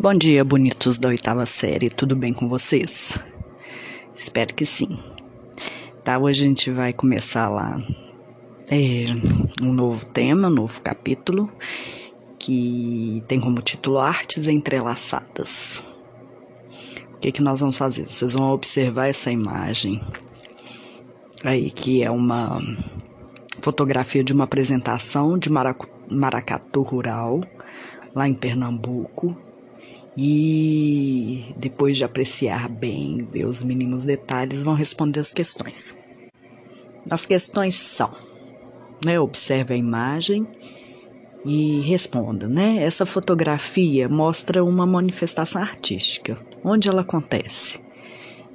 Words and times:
Bom 0.00 0.14
dia, 0.14 0.44
bonitos 0.44 0.96
da 0.96 1.08
oitava 1.08 1.44
série, 1.44 1.90
tudo 1.90 2.14
bem 2.14 2.32
com 2.32 2.46
vocês? 2.46 3.18
Espero 4.14 4.54
que 4.54 4.64
sim. 4.64 4.96
Tá, 6.04 6.16
hoje 6.20 6.44
a 6.44 6.46
gente 6.46 6.70
vai 6.70 6.92
começar 6.92 7.48
lá 7.48 7.76
é, 8.70 9.06
um 9.60 9.72
novo 9.72 10.06
tema, 10.06 10.46
um 10.46 10.52
novo 10.52 10.80
capítulo, 10.82 11.50
que 12.38 13.24
tem 13.26 13.40
como 13.40 13.60
título 13.60 13.98
Artes 13.98 14.46
Entrelaçadas. 14.46 15.82
O 17.14 17.18
que, 17.18 17.32
que 17.32 17.42
nós 17.42 17.58
vamos 17.58 17.76
fazer? 17.76 18.06
Vocês 18.08 18.34
vão 18.34 18.52
observar 18.52 19.08
essa 19.08 19.32
imagem 19.32 20.00
aí, 21.44 21.72
que 21.72 22.04
é 22.04 22.10
uma 22.10 22.62
fotografia 23.60 24.22
de 24.22 24.32
uma 24.32 24.44
apresentação 24.44 25.36
de 25.36 25.50
maracatu 25.50 26.82
rural, 26.82 27.40
lá 28.14 28.28
em 28.28 28.34
Pernambuco 28.34 29.36
e 30.20 31.54
depois 31.56 31.96
de 31.96 32.02
apreciar 32.02 32.68
bem, 32.68 33.24
ver 33.24 33.44
os 33.44 33.62
mínimos 33.62 34.04
detalhes, 34.04 34.64
vão 34.64 34.74
responder 34.74 35.20
as 35.20 35.32
questões. 35.32 35.96
As 37.08 37.24
questões 37.24 37.76
são, 37.76 38.10
né, 39.04 39.20
observe 39.20 39.74
a 39.74 39.76
imagem 39.76 40.44
e 41.44 41.82
responda, 41.82 42.48
né? 42.48 42.82
Essa 42.82 43.06
fotografia 43.06 44.08
mostra 44.08 44.64
uma 44.64 44.84
manifestação 44.84 45.62
artística. 45.62 46.34
Onde 46.64 46.88
ela 46.88 47.02
acontece? 47.02 47.78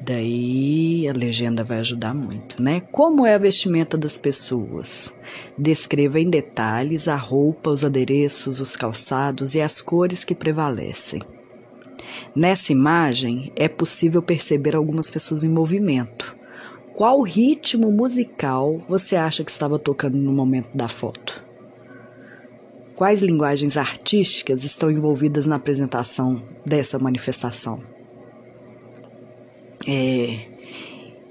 Daí 0.00 1.08
a 1.08 1.12
legenda 1.12 1.64
vai 1.64 1.80
ajudar 1.80 2.14
muito, 2.14 2.62
né? 2.62 2.82
Como 2.92 3.26
é 3.26 3.34
a 3.34 3.38
vestimenta 3.38 3.98
das 3.98 4.16
pessoas? 4.16 5.12
Descreva 5.58 6.20
em 6.20 6.30
detalhes 6.30 7.08
a 7.08 7.16
roupa, 7.16 7.68
os 7.68 7.82
adereços, 7.84 8.60
os 8.60 8.76
calçados 8.76 9.56
e 9.56 9.60
as 9.60 9.82
cores 9.82 10.22
que 10.22 10.36
prevalecem. 10.36 11.20
Nessa 12.34 12.72
imagem 12.72 13.52
é 13.56 13.68
possível 13.68 14.22
perceber 14.22 14.74
algumas 14.76 15.10
pessoas 15.10 15.42
em 15.42 15.48
movimento. 15.48 16.36
Qual 16.94 17.22
ritmo 17.22 17.92
musical 17.92 18.78
você 18.88 19.14
acha 19.14 19.44
que 19.44 19.50
estava 19.50 19.78
tocando 19.78 20.18
no 20.18 20.32
momento 20.32 20.70
da 20.74 20.88
foto? 20.88 21.44
Quais 22.96 23.22
linguagens 23.22 23.76
artísticas 23.76 24.64
estão 24.64 24.90
envolvidas 24.90 25.46
na 25.46 25.56
apresentação 25.56 26.42
dessa 26.66 26.98
manifestação? 26.98 27.80
É, 29.86 30.40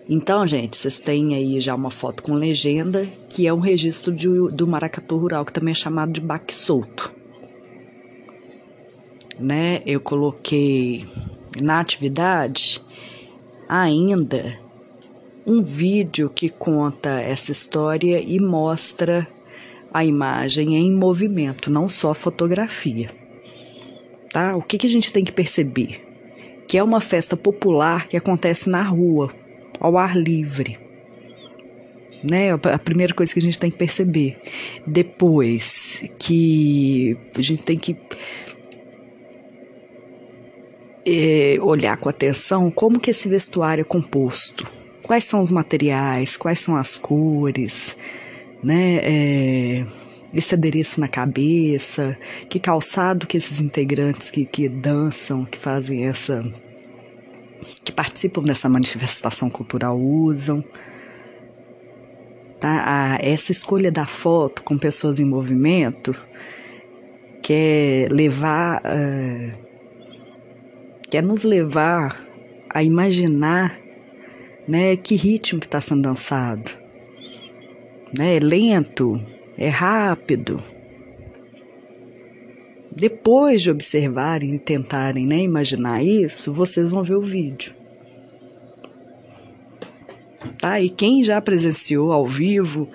então, 0.07 0.47
gente, 0.47 0.77
vocês 0.77 1.01
têm 1.01 1.35
aí 1.35 1.59
já 1.59 1.75
uma 1.75 1.91
foto 1.91 2.23
com 2.23 2.33
legenda, 2.33 3.05
que 3.29 3.45
é 3.45 3.53
um 3.53 3.59
registro 3.59 4.15
de, 4.15 4.27
do 4.53 4.65
maracatu 4.65 5.17
rural, 5.17 5.43
que 5.43 5.51
também 5.51 5.73
é 5.73 5.75
chamado 5.75 6.13
de 6.13 6.21
baque 6.21 6.53
solto 6.53 7.16
né, 9.39 9.81
eu 9.85 9.99
coloquei 9.99 11.05
na 11.61 11.79
atividade 11.79 12.81
ainda 13.67 14.59
um 15.45 15.63
vídeo 15.63 16.29
que 16.29 16.49
conta 16.49 17.21
essa 17.21 17.51
história 17.51 18.21
e 18.21 18.39
mostra 18.39 19.27
a 19.93 20.03
imagem 20.03 20.75
em 20.75 20.93
movimento, 20.93 21.71
não 21.71 21.87
só 21.87 22.13
fotografia. 22.13 23.09
Tá? 24.29 24.55
O 24.55 24.61
que, 24.61 24.77
que 24.77 24.87
a 24.87 24.89
gente 24.89 25.11
tem 25.11 25.23
que 25.23 25.31
perceber? 25.31 26.05
Que 26.67 26.77
é 26.77 26.83
uma 26.83 26.99
festa 26.99 27.37
popular 27.37 28.07
que 28.07 28.17
acontece 28.17 28.69
na 28.69 28.83
rua, 28.83 29.31
ao 29.79 29.97
ar 29.97 30.17
livre. 30.17 30.77
Né? 32.21 32.51
A 32.51 32.79
primeira 32.79 33.13
coisa 33.13 33.31
que 33.31 33.39
a 33.39 33.41
gente 33.41 33.57
tem 33.57 33.71
que 33.71 33.77
perceber. 33.77 34.37
Depois 34.85 36.03
que 36.19 37.17
a 37.37 37.41
gente 37.41 37.63
tem 37.63 37.77
que 37.77 37.95
é, 41.07 41.57
olhar 41.61 41.95
com 41.97 42.09
atenção 42.09 42.69
como 42.69 42.99
que 42.99 43.11
esse 43.11 43.29
vestuário 43.29 43.81
é 43.81 43.85
composto, 43.85 44.65
quais 45.05 45.23
são 45.23 45.39
os 45.39 45.49
materiais, 45.49 46.35
quais 46.35 46.59
são 46.59 46.75
as 46.75 46.97
cores, 46.97 47.95
né? 48.61 48.99
É, 49.01 49.85
esse 50.33 50.53
adereço 50.53 50.99
na 50.99 51.07
cabeça, 51.07 52.17
que 52.49 52.59
calçado 52.59 53.25
que 53.25 53.37
esses 53.37 53.61
integrantes 53.61 54.29
que, 54.29 54.45
que 54.45 54.67
dançam, 54.67 55.45
que 55.45 55.57
fazem 55.57 56.05
essa. 56.05 56.41
que 57.83 57.91
participam 57.91 58.43
dessa 58.43 58.67
manifestação 58.67 59.49
cultural 59.49 59.97
usam. 59.97 60.63
Tá? 62.59 63.17
Essa 63.21 63.51
escolha 63.51 63.91
da 63.91 64.05
foto 64.05 64.63
com 64.63 64.77
pessoas 64.77 65.19
em 65.19 65.25
movimento 65.25 66.13
quer 67.41 68.11
levar. 68.11 68.81
Uh, 68.83 69.66
quer 71.09 71.23
nos 71.23 71.43
levar 71.43 72.17
a 72.69 72.83
imaginar 72.83 73.79
né, 74.67 74.95
que 74.95 75.15
ritmo 75.15 75.59
que 75.59 75.65
está 75.65 75.79
sendo 75.79 76.01
dançado. 76.01 76.69
Né, 78.17 78.35
é 78.35 78.39
lento, 78.39 79.13
é 79.57 79.69
rápido. 79.69 80.57
Depois 82.91 83.61
de 83.61 83.71
observarem 83.71 84.55
e 84.55 84.59
tentarem 84.59 85.25
né, 85.25 85.39
imaginar 85.39 86.03
isso, 86.03 86.51
vocês 86.51 86.91
vão 86.91 87.03
ver 87.03 87.15
o 87.15 87.21
vídeo. 87.21 87.73
Tá? 90.59 90.79
E 90.81 90.89
quem 90.89 91.23
já 91.23 91.39
presenciou 91.39 92.11
ao 92.11 92.25
vivo 92.25 92.87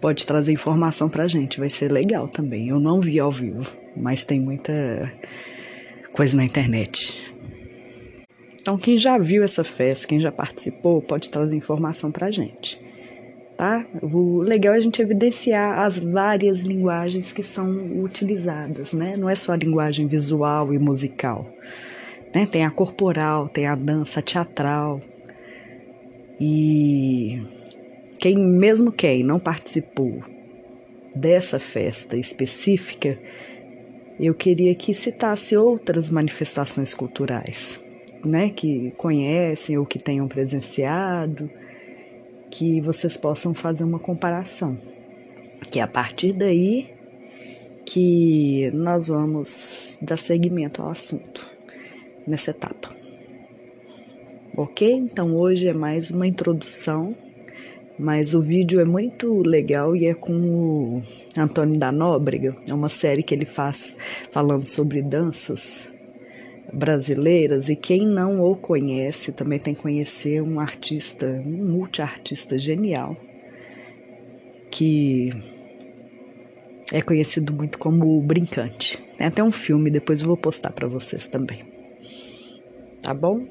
pode 0.00 0.24
trazer 0.24 0.52
informação 0.52 1.08
pra 1.08 1.28
gente, 1.28 1.58
vai 1.58 1.68
ser 1.68 1.92
legal 1.92 2.26
também. 2.26 2.68
Eu 2.68 2.80
não 2.80 3.00
vi 3.00 3.20
ao 3.20 3.30
vivo, 3.30 3.70
mas 3.96 4.24
tem 4.24 4.40
muita 4.40 4.72
coisa 6.12 6.36
na 6.36 6.44
internet. 6.44 7.31
Então, 8.62 8.76
quem 8.76 8.96
já 8.96 9.18
viu 9.18 9.42
essa 9.42 9.64
festa, 9.64 10.06
quem 10.06 10.20
já 10.20 10.30
participou, 10.30 11.02
pode 11.02 11.28
trazer 11.30 11.56
informação 11.56 12.12
para 12.12 12.28
a 12.28 12.30
gente. 12.30 12.80
Tá? 13.56 13.84
O 14.00 14.40
legal 14.40 14.74
é 14.74 14.76
a 14.76 14.80
gente 14.80 15.02
evidenciar 15.02 15.80
as 15.80 15.98
várias 15.98 16.60
linguagens 16.60 17.32
que 17.32 17.42
são 17.42 17.68
utilizadas, 18.00 18.92
né? 18.92 19.16
Não 19.16 19.28
é 19.28 19.34
só 19.34 19.52
a 19.52 19.56
linguagem 19.56 20.06
visual 20.06 20.72
e 20.72 20.78
musical. 20.78 21.44
Né? 22.32 22.46
Tem 22.46 22.64
a 22.64 22.70
corporal, 22.70 23.48
tem 23.48 23.66
a 23.66 23.74
dança 23.74 24.22
teatral. 24.22 25.00
E 26.40 27.42
quem, 28.20 28.36
mesmo 28.38 28.92
quem 28.92 29.24
não 29.24 29.40
participou 29.40 30.22
dessa 31.14 31.58
festa 31.58 32.16
específica, 32.16 33.18
eu 34.20 34.34
queria 34.34 34.72
que 34.72 34.94
citasse 34.94 35.56
outras 35.56 36.08
manifestações 36.08 36.94
culturais 36.94 37.81
né, 38.24 38.50
que 38.50 38.92
conhecem 38.96 39.78
ou 39.78 39.86
que 39.86 39.98
tenham 39.98 40.28
presenciado, 40.28 41.50
que 42.50 42.80
vocês 42.80 43.16
possam 43.16 43.54
fazer 43.54 43.84
uma 43.84 43.98
comparação. 43.98 44.78
Que 45.70 45.78
é 45.80 45.82
a 45.82 45.86
partir 45.86 46.32
daí 46.34 46.90
que 47.84 48.70
nós 48.72 49.08
vamos 49.08 49.98
dar 50.00 50.16
seguimento 50.16 50.82
ao 50.82 50.90
assunto 50.90 51.50
nessa 52.26 52.50
etapa. 52.50 52.88
Ok? 54.56 54.90
Então 54.92 55.34
hoje 55.34 55.68
é 55.68 55.72
mais 55.72 56.10
uma 56.10 56.26
introdução, 56.26 57.16
mas 57.98 58.34
o 58.34 58.40
vídeo 58.40 58.80
é 58.80 58.84
muito 58.84 59.42
legal 59.42 59.96
e 59.96 60.06
é 60.06 60.14
com 60.14 60.32
o 60.32 61.02
Antônio 61.36 61.78
da 61.78 61.90
Nóbrega, 61.90 62.54
é 62.68 62.74
uma 62.74 62.88
série 62.88 63.22
que 63.22 63.34
ele 63.34 63.46
faz 63.46 63.96
falando 64.30 64.66
sobre 64.66 65.00
danças 65.00 65.91
brasileiras 66.72 67.68
e 67.68 67.76
quem 67.76 68.06
não 68.06 68.40
o 68.40 68.56
conhece 68.56 69.32
também 69.32 69.58
tem 69.58 69.74
que 69.74 69.82
conhecer 69.82 70.42
um 70.42 70.58
artista, 70.58 71.26
um 71.44 71.70
multiartista 71.70 72.58
genial 72.58 73.16
que 74.70 75.30
é 76.92 77.02
conhecido 77.02 77.54
muito 77.54 77.78
como 77.78 78.20
Brincante. 78.22 78.98
Tem 79.18 79.26
até 79.26 79.42
um 79.44 79.52
filme, 79.52 79.90
depois 79.90 80.22
eu 80.22 80.26
vou 80.26 80.36
postar 80.36 80.72
para 80.72 80.88
vocês 80.88 81.28
também. 81.28 81.60
Tá 83.02 83.12
bom? 83.12 83.46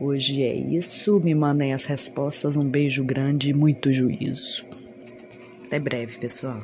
Hoje 0.00 0.42
é 0.42 0.54
isso. 0.54 1.20
Me 1.20 1.34
mandem 1.34 1.72
as 1.72 1.84
respostas. 1.84 2.56
Um 2.56 2.68
beijo 2.68 3.04
grande 3.04 3.50
e 3.50 3.54
muito 3.54 3.92
juízo. 3.92 4.64
Até 5.66 5.78
breve, 5.78 6.18
pessoal. 6.18 6.62